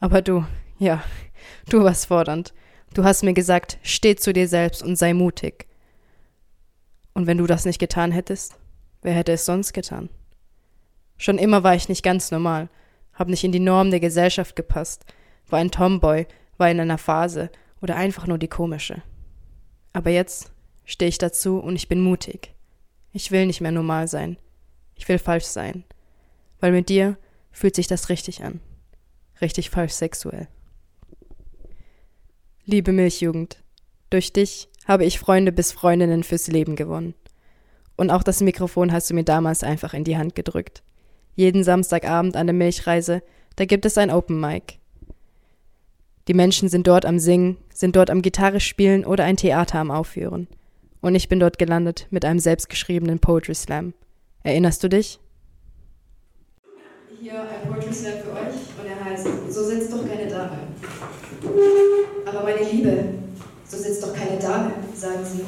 Aber 0.00 0.22
du, 0.22 0.44
ja, 0.78 1.02
du 1.68 1.82
warst 1.82 2.06
fordernd. 2.06 2.52
Du 2.92 3.04
hast 3.04 3.22
mir 3.22 3.34
gesagt, 3.34 3.78
steh 3.82 4.16
zu 4.16 4.32
dir 4.32 4.48
selbst 4.48 4.82
und 4.82 4.96
sei 4.96 5.14
mutig. 5.14 5.66
Und 7.12 7.26
wenn 7.26 7.38
du 7.38 7.46
das 7.46 7.64
nicht 7.64 7.78
getan 7.78 8.12
hättest, 8.12 8.56
wer 9.02 9.14
hätte 9.14 9.32
es 9.32 9.46
sonst 9.46 9.72
getan? 9.72 10.08
Schon 11.16 11.38
immer 11.38 11.62
war 11.62 11.74
ich 11.74 11.88
nicht 11.88 12.02
ganz 12.02 12.30
normal, 12.30 12.68
hab 13.12 13.28
nicht 13.28 13.44
in 13.44 13.52
die 13.52 13.60
Norm 13.60 13.90
der 13.90 14.00
Gesellschaft 14.00 14.56
gepasst, 14.56 15.04
war 15.48 15.60
ein 15.60 15.70
Tomboy, 15.70 16.26
war 16.56 16.70
in 16.70 16.80
einer 16.80 16.98
Phase 16.98 17.50
oder 17.80 17.96
einfach 17.96 18.26
nur 18.26 18.38
die 18.38 18.48
komische. 18.48 19.02
Aber 19.92 20.10
jetzt 20.10 20.52
stehe 20.84 21.08
ich 21.08 21.18
dazu 21.18 21.58
und 21.58 21.76
ich 21.76 21.88
bin 21.88 22.00
mutig. 22.00 22.54
Ich 23.12 23.30
will 23.30 23.46
nicht 23.46 23.60
mehr 23.60 23.72
normal 23.72 24.08
sein. 24.08 24.36
Ich 24.96 25.08
will 25.08 25.18
falsch 25.18 25.44
sein 25.44 25.84
weil 26.64 26.72
mit 26.72 26.88
dir 26.88 27.18
fühlt 27.52 27.74
sich 27.74 27.88
das 27.88 28.08
richtig 28.08 28.42
an. 28.42 28.58
Richtig 29.42 29.68
falsch 29.68 29.92
sexuell. 29.92 30.48
Liebe 32.64 32.90
Milchjugend, 32.90 33.62
durch 34.08 34.32
dich 34.32 34.70
habe 34.88 35.04
ich 35.04 35.18
Freunde 35.18 35.52
bis 35.52 35.72
Freundinnen 35.72 36.22
fürs 36.24 36.46
Leben 36.46 36.74
gewonnen. 36.74 37.12
Und 37.98 38.10
auch 38.10 38.22
das 38.22 38.40
Mikrofon 38.40 38.92
hast 38.92 39.10
du 39.10 39.14
mir 39.14 39.24
damals 39.24 39.62
einfach 39.62 39.92
in 39.92 40.04
die 40.04 40.16
Hand 40.16 40.34
gedrückt. 40.34 40.82
Jeden 41.36 41.64
Samstagabend 41.64 42.34
an 42.34 42.46
der 42.46 42.54
Milchreise, 42.54 43.22
da 43.56 43.66
gibt 43.66 43.84
es 43.84 43.98
ein 43.98 44.10
Open 44.10 44.40
Mic. 44.40 44.78
Die 46.28 46.34
Menschen 46.34 46.70
sind 46.70 46.86
dort 46.86 47.04
am 47.04 47.18
Singen, 47.18 47.58
sind 47.74 47.94
dort 47.94 48.08
am 48.08 48.22
Gitarre 48.22 48.60
spielen 48.60 49.04
oder 49.04 49.24
ein 49.24 49.36
Theater 49.36 49.80
am 49.80 49.90
Aufführen. 49.90 50.48
Und 51.04 51.14
ich 51.14 51.28
bin 51.28 51.38
dort 51.38 51.58
gelandet 51.58 52.06
mit 52.08 52.24
einem 52.24 52.38
selbstgeschriebenen 52.38 53.18
Poetry 53.18 53.54
Slam. 53.54 53.92
Erinnerst 54.42 54.82
du 54.82 54.88
dich? 54.88 55.20
hier 57.20 57.42
ein 57.42 57.70
Poetry 57.70 57.92
Slam 57.92 58.12
für 58.24 58.32
euch 58.32 58.56
und 58.80 58.86
er 58.88 59.04
heißt 59.04 59.26
So 59.50 59.64
sitzt 59.64 59.92
doch 59.92 60.08
keine 60.08 60.26
Dame. 60.30 60.60
Aber 62.24 62.42
meine 62.44 62.70
Liebe, 62.70 63.04
so 63.68 63.76
sitzt 63.76 64.02
doch 64.02 64.14
keine 64.14 64.38
Dame, 64.38 64.72
sagen 64.94 65.26
sie. 65.30 65.44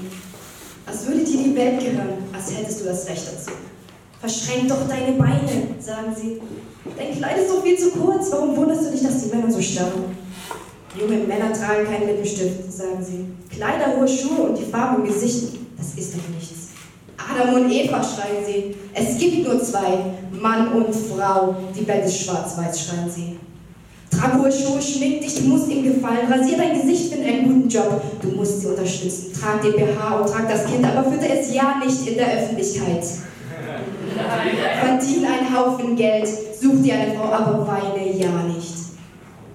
Als 0.84 1.06
würde 1.06 1.24
dir 1.24 1.44
die 1.44 1.56
Welt 1.56 1.80
gehören, 1.80 2.24
als 2.34 2.54
hättest 2.54 2.82
du 2.82 2.84
das 2.84 3.08
Recht 3.08 3.26
dazu. 3.26 3.52
Verschränk 4.20 4.68
doch 4.68 4.86
deine 4.86 5.12
Beine, 5.12 5.68
sagen 5.80 6.14
sie. 6.14 6.42
Dein 6.98 7.16
Kleid 7.16 7.38
ist 7.38 7.50
doch 7.50 7.62
viel 7.62 7.78
zu 7.78 7.92
kurz. 7.92 8.30
Warum 8.30 8.54
wunderst 8.58 8.88
du 8.88 8.90
dich, 8.90 9.02
dass 9.02 9.24
die 9.24 9.34
Männer 9.34 9.50
so 9.50 9.62
starren? 9.62 10.25
Junge 10.98 11.18
Männer 11.26 11.52
tragen 11.52 11.84
keinen 11.84 12.06
Lippenstift, 12.06 12.72
sagen 12.72 13.02
sie. 13.02 13.26
Kleider, 13.54 13.98
hohe 13.98 14.08
Schuhe 14.08 14.48
und 14.48 14.58
die 14.58 14.64
Farbe 14.64 15.02
im 15.02 15.06
Gesicht, 15.06 15.58
das 15.76 15.94
ist 15.94 16.14
doch 16.14 16.28
nichts. 16.34 16.68
Adam 17.18 17.54
und 17.54 17.70
Eva, 17.70 18.02
schreien 18.02 18.44
sie. 18.46 18.74
Es 18.94 19.18
gibt 19.18 19.46
nur 19.46 19.62
zwei, 19.62 19.98
Mann 20.32 20.72
und 20.72 20.94
Frau. 20.94 21.56
Die 21.78 21.86
Welt 21.86 22.06
ist 22.06 22.22
schwarz-weiß, 22.22 22.86
schreien 22.86 23.10
sie. 23.10 23.36
Trag 24.10 24.38
hohe 24.38 24.50
Schuhe, 24.50 24.80
schmink 24.80 25.20
dich, 25.20 25.34
du 25.34 25.48
musst 25.48 25.68
ihm 25.70 25.84
gefallen. 25.84 26.30
Rasier 26.30 26.56
dein 26.56 26.80
Gesicht, 26.80 27.12
find 27.12 27.26
einen 27.26 27.44
guten 27.44 27.68
Job. 27.68 28.00
Du 28.22 28.28
musst 28.28 28.60
sie 28.60 28.68
unterstützen. 28.68 29.32
Trag 29.38 29.60
den 29.60 29.72
BH 29.72 30.16
und 30.20 30.30
trag 30.30 30.48
das 30.48 30.64
Kind, 30.64 30.84
aber 30.84 31.10
fütter 31.10 31.28
es 31.28 31.52
ja 31.52 31.78
nicht 31.84 32.06
in 32.06 32.14
der 32.14 32.38
Öffentlichkeit. 32.38 33.04
Verdien 34.80 35.26
einen 35.26 35.54
Haufen 35.54 35.96
Geld, 35.96 36.26
such 36.26 36.82
dir 36.82 36.94
eine 36.94 37.14
Frau, 37.14 37.24
aber 37.24 37.66
weine 37.66 38.16
ja 38.16 38.30
nicht. 38.44 38.75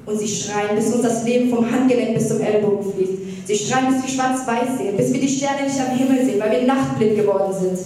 Und 0.06 0.20
sie 0.20 0.28
schreien, 0.28 0.76
bis 0.76 0.92
uns 0.94 1.04
das 1.04 1.24
Leben 1.24 1.50
vom 1.50 1.70
Handgelenk 1.70 2.16
bis 2.16 2.30
zum 2.30 2.42
Ellbogen 2.42 2.92
fließt. 2.92 3.48
Sie 3.48 3.56
schreien, 3.56 3.94
bis 3.94 4.04
wir 4.04 4.10
schwarz-weiß 4.10 4.78
sehen, 4.78 4.98
bis 4.98 5.14
wir 5.14 5.22
die 5.22 5.28
Sterne 5.28 5.64
nicht 5.64 5.80
am 5.80 5.96
Himmel 5.96 6.26
sehen, 6.26 6.40
weil 6.40 6.52
wir 6.52 6.68
nachtblind 6.68 7.16
geworden 7.16 7.54
sind. 7.54 7.78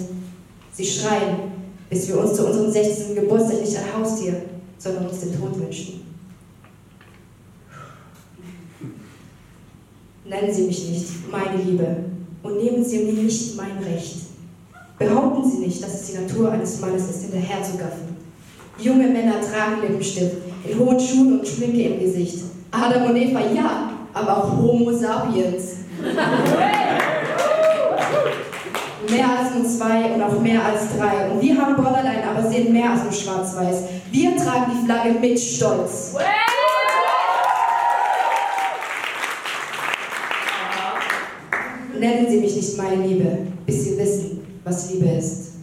Sie 0.74 0.86
schreien, 0.86 1.38
bis 1.90 2.08
wir 2.08 2.20
uns 2.20 2.34
zu 2.34 2.46
unserem 2.46 2.72
16. 2.72 3.16
Geburtstag 3.16 3.62
nicht 3.62 3.78
ein 3.78 4.00
Haustier, 4.00 4.42
sondern 4.78 5.08
uns 5.08 5.20
den 5.20 5.40
Tod 5.40 5.60
wünschen. 5.60 6.02
Nennen 10.26 10.54
Sie 10.54 10.64
mich 10.64 10.90
nicht 10.90 11.08
meine 11.32 11.62
Liebe 11.62 11.98
und 12.42 12.58
nehmen 12.58 12.84
Sie 12.84 13.00
mir 13.00 13.14
nicht 13.14 13.56
mein 13.56 13.78
Recht. 13.84 14.18
Behaupten 14.98 15.50
Sie 15.50 15.58
nicht, 15.58 15.84
dass 15.84 16.02
es 16.02 16.08
die 16.08 16.18
Natur 16.18 16.52
eines 16.52 16.80
Mannes 16.80 17.10
ist, 17.10 17.24
hinterher 17.24 17.62
zu 17.62 17.78
gaffen. 17.78 18.15
Junge 18.78 19.08
Männer 19.08 19.40
tragen 19.40 19.82
Lippenstift, 19.82 20.36
in 20.70 20.78
hohen 20.78 21.00
Schuhen 21.00 21.40
und 21.40 21.48
Schminke 21.48 21.82
im 21.82 22.00
Gesicht. 22.00 22.44
Adam 22.72 23.10
und 23.10 23.16
Eva, 23.16 23.40
ja, 23.56 23.92
aber 24.14 24.38
auch 24.38 24.58
Homo 24.58 24.92
sapiens. 24.92 25.76
mehr 29.10 29.30
als 29.30 29.56
nur 29.56 29.66
zwei 29.66 30.14
und 30.14 30.22
auch 30.22 30.42
mehr 30.42 30.66
als 30.66 30.98
drei. 30.98 31.30
Und 31.32 31.42
wir 31.42 31.58
haben 31.58 31.76
Borderline, 31.76 32.24
aber 32.30 32.50
sehen 32.50 32.74
mehr 32.74 32.92
als 32.92 33.04
nur 33.04 33.14
schwarz-weiß. 33.14 33.84
Wir 34.12 34.36
tragen 34.36 34.72
die 34.74 34.86
Flagge 34.86 35.12
mit 35.20 35.40
Stolz. 35.40 36.16
Nennen 41.98 42.28
Sie 42.30 42.38
mich 42.40 42.56
nicht 42.58 42.78
meine 42.78 43.08
Liebe, 43.08 43.38
bis 43.66 43.86
Sie 43.86 43.98
wissen, 43.98 44.46
was 44.66 44.92
Liebe 44.92 45.08
ist. 45.12 45.55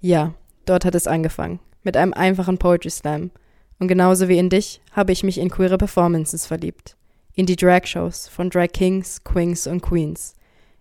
Ja, 0.00 0.34
dort 0.64 0.84
hat 0.84 0.94
es 0.94 1.06
angefangen. 1.06 1.60
Mit 1.82 1.96
einem 1.96 2.12
einfachen 2.12 2.58
Poetry 2.58 2.90
Slam. 2.90 3.30
Und 3.78 3.88
genauso 3.88 4.28
wie 4.28 4.38
in 4.38 4.50
dich 4.50 4.80
habe 4.92 5.12
ich 5.12 5.24
mich 5.24 5.38
in 5.38 5.50
queere 5.50 5.78
Performances 5.78 6.46
verliebt. 6.46 6.96
In 7.34 7.46
die 7.46 7.56
Drag-Shows 7.56 8.28
von 8.28 8.50
Drag 8.50 8.68
Kings, 8.72 9.22
Queens 9.24 9.66
und 9.66 9.80
Queens. 9.80 10.34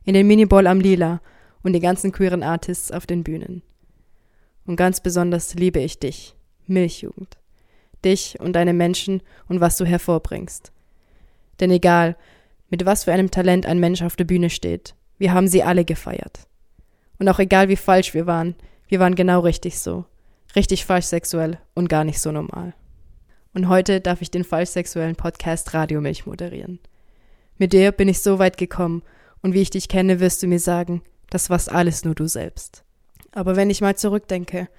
In 0.03 0.13
den 0.13 0.27
Miniball 0.27 0.67
am 0.67 0.79
Lila 0.79 1.21
und 1.63 1.73
die 1.73 1.79
ganzen 1.79 2.11
queeren 2.11 2.43
Artists 2.43 2.91
auf 2.91 3.05
den 3.05 3.23
Bühnen. 3.23 3.61
Und 4.65 4.75
ganz 4.75 5.01
besonders 5.01 5.53
liebe 5.55 5.79
ich 5.79 5.99
dich, 5.99 6.35
Milchjugend. 6.65 7.37
Dich 8.03 8.39
und 8.39 8.53
deine 8.53 8.73
Menschen 8.73 9.21
und 9.47 9.61
was 9.61 9.77
du 9.77 9.85
hervorbringst. 9.85 10.71
Denn 11.59 11.71
egal, 11.71 12.15
mit 12.69 12.85
was 12.85 13.05
für 13.05 13.13
einem 13.13 13.31
Talent 13.31 13.65
ein 13.65 13.79
Mensch 13.79 14.01
auf 14.01 14.15
der 14.15 14.25
Bühne 14.25 14.49
steht, 14.49 14.95
wir 15.17 15.33
haben 15.33 15.47
sie 15.47 15.63
alle 15.63 15.85
gefeiert. 15.85 16.47
Und 17.17 17.29
auch 17.29 17.39
egal 17.39 17.69
wie 17.69 17.75
falsch 17.75 18.13
wir 18.13 18.27
waren, 18.27 18.55
wir 18.87 18.99
waren 18.99 19.15
genau 19.15 19.41
richtig 19.41 19.79
so. 19.79 20.05
Richtig 20.55 20.85
falsch 20.85 21.05
sexuell 21.05 21.59
und 21.73 21.89
gar 21.89 22.03
nicht 22.03 22.19
so 22.19 22.31
normal. 22.31 22.73
Und 23.53 23.69
heute 23.69 24.01
darf 24.01 24.21
ich 24.21 24.31
den 24.31 24.43
falsch 24.43 24.69
sexuellen 24.69 25.15
Podcast 25.15 25.73
Radiomilch 25.73 26.25
moderieren. 26.25 26.79
Mit 27.57 27.73
dir 27.73 27.91
bin 27.91 28.07
ich 28.07 28.21
so 28.21 28.39
weit 28.39 28.57
gekommen 28.57 29.03
und 29.41 29.53
wie 29.53 29.61
ich 29.61 29.69
dich 29.69 29.89
kenne, 29.89 30.19
wirst 30.19 30.43
du 30.43 30.47
mir 30.47 30.59
sagen, 30.59 31.01
das 31.29 31.49
warst 31.49 31.71
alles 31.71 32.05
nur 32.05 32.15
du 32.15 32.27
selbst. 32.27 32.83
Aber 33.31 33.55
wenn 33.55 33.69
ich 33.69 33.81
mal 33.81 33.95
zurückdenke, 33.95 34.69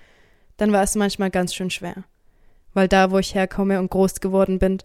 dann 0.56 0.72
war 0.72 0.82
es 0.82 0.94
manchmal 0.94 1.30
ganz 1.30 1.54
schön 1.54 1.70
schwer. 1.70 2.04
Weil 2.74 2.88
da, 2.88 3.10
wo 3.10 3.18
ich 3.18 3.34
herkomme 3.34 3.78
und 3.78 3.90
groß 3.90 4.20
geworden 4.20 4.58
bin, 4.58 4.78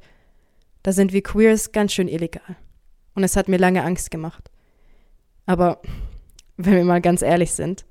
da 0.84 0.92
sind 0.92 1.14
wir 1.14 1.24
Queers 1.24 1.72
ganz 1.72 1.94
schön 1.94 2.08
illegal. 2.08 2.56
Und 3.16 3.24
es 3.24 3.36
hat 3.36 3.48
mir 3.48 3.58
lange 3.58 3.84
Angst 3.84 4.12
gemacht. 4.12 4.50
Aber 5.46 5.82
wenn 6.58 6.76
wir 6.76 6.84
mal 6.84 7.02
ganz 7.02 7.22
ehrlich 7.22 7.52
sind, 7.52 7.86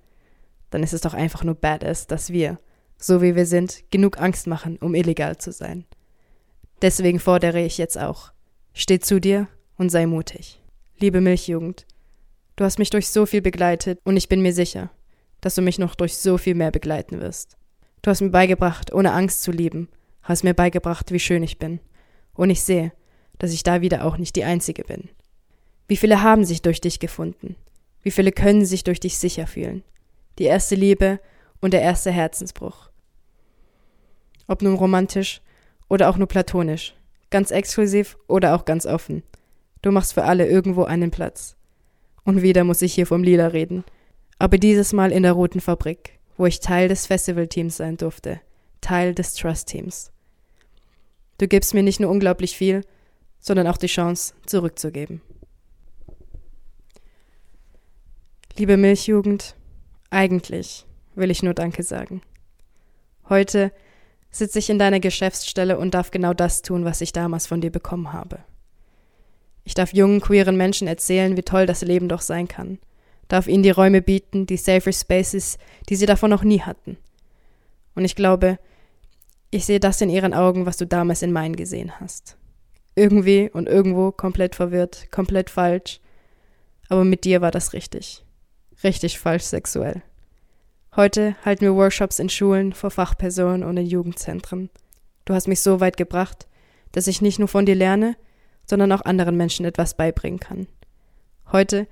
dann 0.72 0.82
ist 0.82 0.92
es 0.92 1.02
doch 1.02 1.14
einfach 1.14 1.44
nur 1.44 1.54
badass, 1.54 2.06
dass 2.06 2.32
wir, 2.32 2.58
so 2.98 3.22
wie 3.22 3.36
wir 3.36 3.46
sind, 3.46 3.84
genug 3.90 4.18
Angst 4.18 4.46
machen, 4.46 4.78
um 4.78 4.94
illegal 4.94 5.36
zu 5.36 5.52
sein. 5.52 5.84
Deswegen 6.80 7.20
fordere 7.20 7.60
ich 7.60 7.78
jetzt 7.78 7.98
auch. 7.98 8.32
Steh 8.74 8.98
zu 8.98 9.20
dir 9.20 9.48
und 9.76 9.90
sei 9.90 10.06
mutig. 10.06 10.60
Liebe 10.98 11.20
Milchjugend, 11.20 11.86
du 12.56 12.64
hast 12.64 12.78
mich 12.78 12.90
durch 12.90 13.08
so 13.08 13.26
viel 13.26 13.42
begleitet 13.42 14.00
und 14.04 14.16
ich 14.16 14.28
bin 14.28 14.42
mir 14.42 14.52
sicher, 14.52 14.90
dass 15.40 15.54
du 15.54 15.62
mich 15.62 15.78
noch 15.78 15.94
durch 15.94 16.16
so 16.16 16.38
viel 16.38 16.54
mehr 16.54 16.70
begleiten 16.70 17.20
wirst. 17.20 17.56
Du 18.00 18.10
hast 18.10 18.20
mir 18.20 18.30
beigebracht, 18.30 18.92
ohne 18.92 19.12
Angst 19.12 19.42
zu 19.42 19.52
lieben, 19.52 19.88
hast 20.22 20.42
mir 20.42 20.54
beigebracht, 20.54 21.12
wie 21.12 21.20
schön 21.20 21.42
ich 21.42 21.58
bin. 21.58 21.80
Und 22.34 22.50
ich 22.50 22.62
sehe, 22.62 22.92
dass 23.38 23.52
ich 23.52 23.62
da 23.62 23.80
wieder 23.80 24.04
auch 24.04 24.16
nicht 24.16 24.36
die 24.36 24.44
Einzige 24.44 24.84
bin. 24.84 25.10
Wie 25.86 25.96
viele 25.96 26.22
haben 26.22 26.44
sich 26.44 26.62
durch 26.62 26.80
dich 26.80 26.98
gefunden? 26.98 27.56
Wie 28.02 28.10
viele 28.10 28.32
können 28.32 28.64
sich 28.64 28.84
durch 28.84 29.00
dich 29.00 29.18
sicher 29.18 29.46
fühlen? 29.46 29.84
Die 30.38 30.44
erste 30.44 30.74
Liebe 30.74 31.20
und 31.60 31.72
der 31.72 31.82
erste 31.82 32.10
Herzensbruch. 32.10 32.90
Ob 34.46 34.62
nun 34.62 34.74
romantisch 34.74 35.40
oder 35.88 36.08
auch 36.08 36.16
nur 36.16 36.28
platonisch, 36.28 36.94
ganz 37.30 37.50
exklusiv 37.50 38.16
oder 38.28 38.54
auch 38.54 38.64
ganz 38.64 38.86
offen. 38.86 39.22
Du 39.82 39.90
machst 39.90 40.14
für 40.14 40.24
alle 40.24 40.46
irgendwo 40.46 40.84
einen 40.84 41.10
Platz. 41.10 41.56
Und 42.24 42.42
wieder 42.42 42.64
muss 42.64 42.82
ich 42.82 42.94
hier 42.94 43.06
vom 43.06 43.22
Lila 43.22 43.48
reden, 43.48 43.84
aber 44.38 44.58
dieses 44.58 44.92
Mal 44.92 45.12
in 45.12 45.22
der 45.22 45.32
Roten 45.32 45.60
Fabrik, 45.60 46.18
wo 46.36 46.46
ich 46.46 46.60
Teil 46.60 46.88
des 46.88 47.06
Festivalteams 47.06 47.76
sein 47.76 47.96
durfte, 47.96 48.40
Teil 48.80 49.14
des 49.14 49.34
Trust-Teams. 49.34 50.12
Du 51.38 51.48
gibst 51.48 51.74
mir 51.74 51.82
nicht 51.82 52.00
nur 52.00 52.10
unglaublich 52.10 52.56
viel, 52.56 52.82
sondern 53.40 53.66
auch 53.66 53.76
die 53.76 53.88
Chance, 53.88 54.34
zurückzugeben. 54.46 55.20
Liebe 58.56 58.76
Milchjugend, 58.76 59.56
eigentlich 60.12 60.84
will 61.14 61.30
ich 61.30 61.42
nur 61.42 61.54
Danke 61.54 61.82
sagen. 61.82 62.22
Heute 63.28 63.72
sitze 64.30 64.58
ich 64.58 64.70
in 64.70 64.78
deiner 64.78 65.00
Geschäftsstelle 65.00 65.78
und 65.78 65.94
darf 65.94 66.10
genau 66.10 66.34
das 66.34 66.62
tun, 66.62 66.84
was 66.84 67.00
ich 67.00 67.12
damals 67.12 67.46
von 67.46 67.60
dir 67.60 67.70
bekommen 67.70 68.12
habe. 68.12 68.40
Ich 69.64 69.74
darf 69.74 69.92
jungen, 69.92 70.20
queeren 70.20 70.56
Menschen 70.56 70.86
erzählen, 70.86 71.36
wie 71.36 71.42
toll 71.42 71.66
das 71.66 71.82
Leben 71.82 72.08
doch 72.08 72.20
sein 72.20 72.48
kann, 72.48 72.78
darf 73.28 73.46
ihnen 73.46 73.62
die 73.62 73.70
Räume 73.70 74.02
bieten, 74.02 74.46
die 74.46 74.56
Safer 74.56 74.92
Spaces, 74.92 75.58
die 75.88 75.96
sie 75.96 76.06
davon 76.06 76.30
noch 76.30 76.44
nie 76.44 76.60
hatten. 76.60 76.98
Und 77.94 78.04
ich 78.04 78.16
glaube, 78.16 78.58
ich 79.50 79.64
sehe 79.64 79.80
das 79.80 80.00
in 80.00 80.10
ihren 80.10 80.34
Augen, 80.34 80.66
was 80.66 80.76
du 80.76 80.86
damals 80.86 81.22
in 81.22 81.32
meinen 81.32 81.56
gesehen 81.56 82.00
hast. 82.00 82.36
Irgendwie 82.94 83.50
und 83.50 83.68
irgendwo 83.68 84.12
komplett 84.12 84.56
verwirrt, 84.56 85.10
komplett 85.10 85.48
falsch, 85.48 86.00
aber 86.88 87.04
mit 87.04 87.24
dir 87.24 87.40
war 87.40 87.50
das 87.50 87.72
richtig 87.72 88.24
richtig 88.84 89.18
falsch 89.18 89.44
sexuell. 89.44 90.02
Heute 90.94 91.36
halten 91.44 91.62
wir 91.62 91.74
Workshops 91.74 92.18
in 92.18 92.28
Schulen, 92.28 92.72
vor 92.72 92.90
Fachpersonen 92.90 93.64
und 93.64 93.76
in 93.76 93.86
Jugendzentren. 93.86 94.70
Du 95.24 95.34
hast 95.34 95.48
mich 95.48 95.60
so 95.60 95.80
weit 95.80 95.96
gebracht, 95.96 96.46
dass 96.92 97.06
ich 97.06 97.22
nicht 97.22 97.38
nur 97.38 97.48
von 97.48 97.64
dir 97.64 97.74
lerne, 97.74 98.16
sondern 98.66 98.92
auch 98.92 99.04
anderen 99.04 99.36
Menschen 99.36 99.64
etwas 99.64 99.94
beibringen 99.94 100.40
kann. 100.40 100.66
Heute 101.50 101.86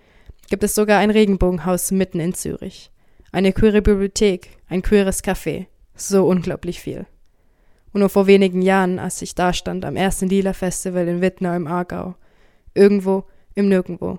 gibt 0.49 0.63
es 0.65 0.75
sogar 0.75 0.99
ein 0.99 1.11
Regenbogenhaus 1.11 1.91
mitten 1.91 2.21
in 2.21 2.35
Zürich, 2.35 2.91
eine 3.33 3.53
queere 3.53 3.83
Bibliothek, 3.83 4.59
ein 4.69 4.83
queeres 4.83 5.25
Café, 5.25 5.67
so 5.95 6.27
unglaublich 6.27 6.81
viel. 6.81 7.07
Und 7.93 8.01
nur 8.01 8.09
vor 8.09 8.27
wenigen 8.27 8.63
Jahren, 8.63 8.99
als 8.99 9.21
ich 9.23 9.35
da 9.35 9.53
stand 9.53 9.85
am 9.85 9.97
ersten 9.97 10.29
Lila 10.29 10.53
Festival 10.53 11.09
in 11.09 11.21
Wittnau 11.21 11.55
im 11.55 11.67
Aargau, 11.67 12.15
irgendwo 12.75 13.25
im 13.55 13.69
Nirgendwo, 13.69 14.19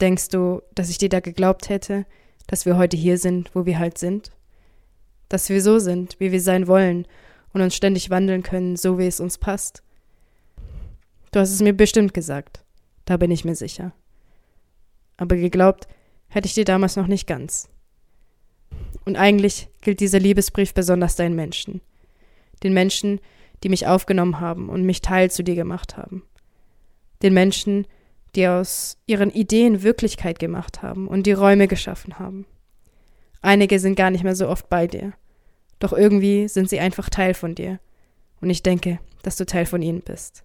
Denkst 0.00 0.28
du, 0.28 0.62
dass 0.74 0.90
ich 0.90 0.98
dir 0.98 1.08
da 1.08 1.20
geglaubt 1.20 1.68
hätte, 1.68 2.06
dass 2.46 2.66
wir 2.66 2.76
heute 2.76 2.96
hier 2.96 3.18
sind, 3.18 3.54
wo 3.54 3.64
wir 3.64 3.78
halt 3.78 3.98
sind? 3.98 4.32
Dass 5.28 5.48
wir 5.48 5.62
so 5.62 5.78
sind, 5.78 6.16
wie 6.18 6.32
wir 6.32 6.40
sein 6.40 6.66
wollen 6.66 7.06
und 7.52 7.62
uns 7.62 7.74
ständig 7.74 8.10
wandeln 8.10 8.42
können, 8.42 8.76
so 8.76 8.98
wie 8.98 9.06
es 9.06 9.20
uns 9.20 9.38
passt? 9.38 9.82
Du 11.32 11.40
hast 11.40 11.50
es 11.50 11.62
mir 11.62 11.72
bestimmt 11.72 12.14
gesagt, 12.14 12.64
da 13.04 13.16
bin 13.16 13.30
ich 13.30 13.44
mir 13.44 13.54
sicher. 13.54 13.92
Aber 15.16 15.36
geglaubt 15.36 15.88
hätte 16.28 16.46
ich 16.46 16.54
dir 16.54 16.64
damals 16.64 16.96
noch 16.96 17.06
nicht 17.06 17.26
ganz. 17.26 17.68
Und 19.04 19.16
eigentlich 19.16 19.68
gilt 19.80 20.00
dieser 20.00 20.18
Liebesbrief 20.18 20.74
besonders 20.74 21.16
deinen 21.16 21.36
Menschen. 21.36 21.80
Den 22.62 22.72
Menschen, 22.72 23.20
die 23.62 23.68
mich 23.68 23.86
aufgenommen 23.86 24.40
haben 24.40 24.68
und 24.68 24.84
mich 24.84 25.00
Teil 25.00 25.30
zu 25.30 25.44
dir 25.44 25.54
gemacht 25.54 25.96
haben. 25.96 26.22
Den 27.22 27.34
Menschen, 27.34 27.86
die 28.34 28.46
aus 28.46 28.98
ihren 29.06 29.30
Ideen 29.30 29.82
Wirklichkeit 29.82 30.38
gemacht 30.38 30.82
haben 30.82 31.08
und 31.08 31.26
die 31.26 31.32
Räume 31.32 31.68
geschaffen 31.68 32.18
haben. 32.18 32.46
Einige 33.42 33.78
sind 33.78 33.96
gar 33.96 34.10
nicht 34.10 34.24
mehr 34.24 34.36
so 34.36 34.48
oft 34.48 34.68
bei 34.68 34.86
dir, 34.86 35.12
doch 35.78 35.92
irgendwie 35.92 36.48
sind 36.48 36.70
sie 36.70 36.80
einfach 36.80 37.10
Teil 37.10 37.34
von 37.34 37.54
dir. 37.54 37.78
Und 38.40 38.50
ich 38.50 38.62
denke, 38.62 38.98
dass 39.22 39.36
du 39.36 39.46
Teil 39.46 39.66
von 39.66 39.82
ihnen 39.82 40.00
bist. 40.00 40.44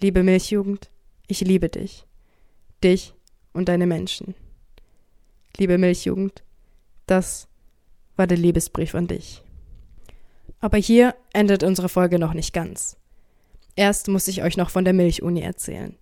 Liebe 0.00 0.22
Milchjugend, 0.22 0.90
ich 1.28 1.40
liebe 1.40 1.68
dich. 1.68 2.06
Dich 2.82 3.14
und 3.52 3.68
deine 3.68 3.86
Menschen. 3.86 4.34
Liebe 5.56 5.78
Milchjugend, 5.78 6.42
das 7.06 7.48
war 8.16 8.26
der 8.26 8.38
Liebesbrief 8.38 8.94
an 8.94 9.06
dich. 9.06 9.42
Aber 10.60 10.78
hier 10.78 11.14
endet 11.32 11.62
unsere 11.62 11.88
Folge 11.88 12.18
noch 12.18 12.34
nicht 12.34 12.52
ganz. 12.52 12.96
Erst 13.74 14.08
muss 14.08 14.28
ich 14.28 14.42
euch 14.42 14.56
noch 14.56 14.70
von 14.70 14.84
der 14.84 14.92
Milchuni 14.92 15.40
erzählen. 15.40 15.96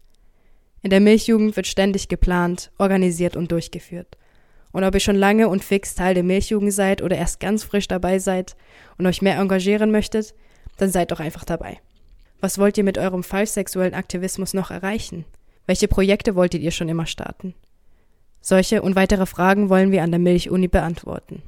In 0.82 0.90
der 0.90 1.00
Milchjugend 1.00 1.56
wird 1.56 1.66
ständig 1.66 2.08
geplant, 2.08 2.72
organisiert 2.78 3.36
und 3.36 3.52
durchgeführt. 3.52 4.16
Und 4.72 4.84
ob 4.84 4.94
ihr 4.94 5.00
schon 5.00 5.16
lange 5.16 5.48
und 5.48 5.64
fix 5.64 5.94
Teil 5.94 6.14
der 6.14 6.22
Milchjugend 6.22 6.72
seid 6.72 7.02
oder 7.02 7.16
erst 7.16 7.40
ganz 7.40 7.64
frisch 7.64 7.88
dabei 7.88 8.18
seid 8.18 8.56
und 8.98 9.06
euch 9.06 9.20
mehr 9.20 9.38
engagieren 9.38 9.90
möchtet, 9.90 10.34
dann 10.78 10.90
seid 10.90 11.10
doch 11.10 11.20
einfach 11.20 11.44
dabei. 11.44 11.78
Was 12.40 12.58
wollt 12.58 12.78
ihr 12.78 12.84
mit 12.84 12.96
eurem 12.96 13.22
fallsexuellen 13.22 13.94
Aktivismus 13.94 14.54
noch 14.54 14.70
erreichen? 14.70 15.24
Welche 15.66 15.88
Projekte 15.88 16.34
wolltet 16.34 16.62
ihr 16.62 16.70
schon 16.70 16.88
immer 16.88 17.06
starten? 17.06 17.54
Solche 18.40 18.80
und 18.80 18.96
weitere 18.96 19.26
Fragen 19.26 19.68
wollen 19.68 19.92
wir 19.92 20.02
an 20.02 20.10
der 20.10 20.20
Milchuni 20.20 20.68
beantworten. 20.68 21.42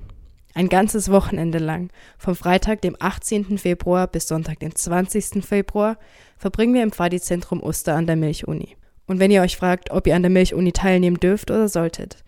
Ein 0.54 0.68
ganzes 0.68 1.10
Wochenende 1.10 1.58
lang, 1.58 1.90
vom 2.18 2.36
Freitag, 2.36 2.82
dem 2.82 2.96
18. 2.98 3.56
Februar 3.56 4.06
bis 4.06 4.28
Sonntag, 4.28 4.60
dem 4.60 4.74
20. 4.74 5.44
Februar, 5.44 5.98
verbringen 6.36 6.74
wir 6.74 6.82
im 6.82 6.92
Fadi-Zentrum 6.92 7.62
Oster 7.62 7.94
an 7.94 8.06
der 8.06 8.16
Milchuni. 8.16 8.76
Und 9.06 9.18
wenn 9.18 9.30
ihr 9.30 9.42
euch 9.42 9.56
fragt, 9.56 9.90
ob 9.90 10.06
ihr 10.06 10.14
an 10.14 10.22
der 10.22 10.30
Milchuni 10.30 10.72
teilnehmen 10.72 11.18
dürft 11.18 11.50
oder 11.50 11.68
solltet, 11.68 12.22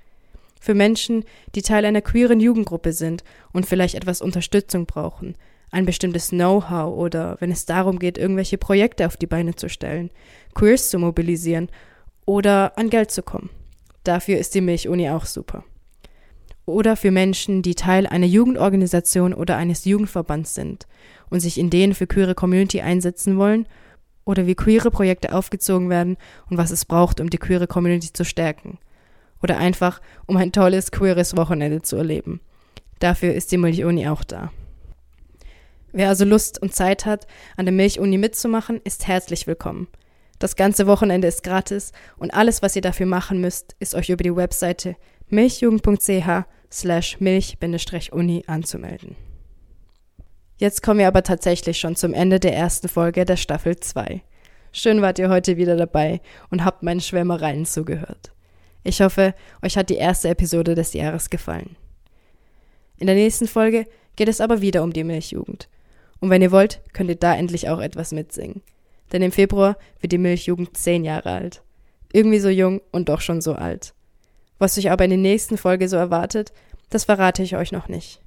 für 0.58 0.74
Menschen, 0.74 1.24
die 1.54 1.60
Teil 1.60 1.84
einer 1.84 2.00
queeren 2.00 2.40
Jugendgruppe 2.40 2.94
sind 2.94 3.22
und 3.52 3.66
vielleicht 3.66 3.94
etwas 3.94 4.22
Unterstützung 4.22 4.86
brauchen, 4.86 5.36
ein 5.70 5.84
bestimmtes 5.84 6.30
Know-how 6.30 6.96
oder 6.96 7.36
wenn 7.40 7.50
es 7.50 7.66
darum 7.66 7.98
geht, 7.98 8.16
irgendwelche 8.16 8.56
Projekte 8.56 9.06
auf 9.06 9.18
die 9.18 9.26
Beine 9.26 9.54
zu 9.54 9.68
stellen, 9.68 10.10
Queers 10.54 10.88
zu 10.88 10.98
mobilisieren 10.98 11.68
oder 12.24 12.78
an 12.78 12.88
Geld 12.88 13.10
zu 13.10 13.22
kommen. 13.22 13.50
Dafür 14.04 14.38
ist 14.38 14.54
die 14.54 14.62
Milchuni 14.62 15.10
auch 15.10 15.26
super. 15.26 15.64
Oder 16.66 16.96
für 16.96 17.10
Menschen, 17.10 17.62
die 17.62 17.74
Teil 17.74 18.06
einer 18.06 18.26
Jugendorganisation 18.26 19.34
oder 19.34 19.56
eines 19.56 19.84
Jugendverbands 19.84 20.54
sind 20.54 20.86
und 21.28 21.40
sich 21.40 21.58
in 21.58 21.70
denen 21.70 21.94
für 21.94 22.06
queere 22.06 22.34
Community 22.34 22.80
einsetzen 22.80 23.36
wollen 23.36 23.66
oder 24.24 24.46
wie 24.46 24.54
queere 24.54 24.90
Projekte 24.90 25.34
aufgezogen 25.34 25.90
werden 25.90 26.16
und 26.48 26.56
was 26.56 26.70
es 26.70 26.86
braucht, 26.86 27.20
um 27.20 27.28
die 27.28 27.38
queere 27.38 27.66
Community 27.66 28.12
zu 28.12 28.24
stärken. 28.24 28.78
Oder 29.42 29.58
einfach, 29.58 30.00
um 30.26 30.38
ein 30.38 30.52
tolles 30.52 30.90
queeres 30.90 31.36
Wochenende 31.36 31.82
zu 31.82 31.96
erleben. 31.96 32.40
Dafür 32.98 33.34
ist 33.34 33.52
die 33.52 33.58
Milchuni 33.58 34.08
auch 34.08 34.24
da. 34.24 34.50
Wer 35.92 36.08
also 36.08 36.24
Lust 36.24 36.60
und 36.60 36.74
Zeit 36.74 37.04
hat, 37.04 37.26
an 37.56 37.66
der 37.66 37.74
Milchuni 37.74 38.16
mitzumachen, 38.16 38.80
ist 38.84 39.06
herzlich 39.06 39.46
willkommen. 39.46 39.88
Das 40.38 40.56
ganze 40.56 40.86
Wochenende 40.86 41.28
ist 41.28 41.42
gratis 41.42 41.92
und 42.16 42.32
alles, 42.34 42.62
was 42.62 42.74
ihr 42.74 42.82
dafür 42.82 43.06
machen 43.06 43.40
müsst, 43.40 43.76
ist 43.78 43.94
euch 43.94 44.08
über 44.08 44.24
die 44.24 44.34
Webseite 44.34 44.96
milchjugend.ch 45.28 46.44
slash 46.70 47.20
milch-uni 47.20 48.44
anzumelden. 48.46 49.16
Jetzt 50.56 50.82
kommen 50.82 51.00
wir 51.00 51.08
aber 51.08 51.22
tatsächlich 51.22 51.78
schon 51.78 51.96
zum 51.96 52.14
Ende 52.14 52.40
der 52.40 52.56
ersten 52.56 52.88
Folge 52.88 53.24
der 53.24 53.36
Staffel 53.36 53.76
2. 53.76 54.22
Schön 54.72 55.02
wart 55.02 55.18
ihr 55.18 55.28
heute 55.28 55.56
wieder 55.56 55.76
dabei 55.76 56.20
und 56.50 56.64
habt 56.64 56.82
meinen 56.82 57.00
Schwärmereien 57.00 57.66
zugehört. 57.66 58.32
Ich 58.82 59.00
hoffe, 59.00 59.34
euch 59.62 59.76
hat 59.76 59.90
die 59.90 59.96
erste 59.96 60.28
Episode 60.28 60.74
des 60.74 60.92
Jahres 60.92 61.30
gefallen. 61.30 61.76
In 62.98 63.06
der 63.06 63.16
nächsten 63.16 63.46
Folge 63.46 63.86
geht 64.16 64.28
es 64.28 64.40
aber 64.40 64.60
wieder 64.60 64.82
um 64.82 64.92
die 64.92 65.04
Milchjugend 65.04 65.68
und 66.24 66.30
wenn 66.30 66.40
ihr 66.40 66.52
wollt, 66.52 66.80
könnt 66.94 67.10
ihr 67.10 67.16
da 67.16 67.34
endlich 67.34 67.68
auch 67.68 67.80
etwas 67.80 68.10
mitsingen. 68.12 68.62
Denn 69.12 69.20
im 69.20 69.30
Februar 69.30 69.76
wird 70.00 70.10
die 70.10 70.16
Milchjugend 70.16 70.74
zehn 70.74 71.04
Jahre 71.04 71.30
alt. 71.30 71.62
Irgendwie 72.14 72.38
so 72.38 72.48
jung 72.48 72.80
und 72.92 73.10
doch 73.10 73.20
schon 73.20 73.42
so 73.42 73.52
alt. 73.52 73.92
Was 74.58 74.76
euch 74.76 74.90
aber 74.90 75.04
in 75.04 75.10
der 75.10 75.18
nächsten 75.18 75.56
Folge 75.56 75.88
so 75.88 75.96
erwartet, 75.96 76.52
das 76.90 77.04
verrate 77.04 77.42
ich 77.42 77.56
euch 77.56 77.72
noch 77.72 77.88
nicht. 77.88 78.20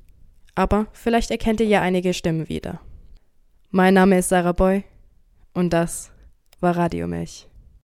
Aber 0.55 0.87
vielleicht 0.91 1.31
erkennt 1.31 1.59
ihr 1.59 1.67
ja 1.67 1.81
einige 1.81 2.13
Stimmen 2.13 2.49
wieder. 2.49 2.79
Mein 3.69 3.93
Name 3.93 4.17
ist 4.17 4.29
Sarah 4.29 4.53
Boy 4.53 4.83
und 5.53 5.71
das 5.71 6.11
war 6.59 6.75
Radio 6.75 7.07
Milch. 7.07 7.46